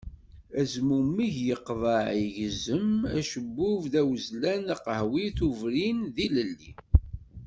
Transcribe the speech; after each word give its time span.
Azmumeg 0.61 1.35
yeqḍeɛ 1.47 2.05
igezzem, 2.25 2.89
acebbub 3.17 3.81
d 3.93 3.93
awezzlan 4.01 4.61
d 4.67 4.69
aqehwi 4.75 5.25
d 5.37 5.39
ubrin, 5.47 5.99
d 6.15 6.17
ilelli. 6.25 6.71